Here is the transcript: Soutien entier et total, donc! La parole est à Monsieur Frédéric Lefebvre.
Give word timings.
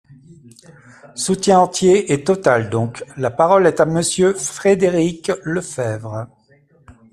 Soutien 1.13 1.59
entier 1.59 2.11
et 2.11 2.23
total, 2.23 2.71
donc! 2.71 3.03
La 3.17 3.29
parole 3.29 3.67
est 3.67 3.79
à 3.79 3.85
Monsieur 3.85 4.33
Frédéric 4.33 5.31
Lefebvre. 5.43 6.25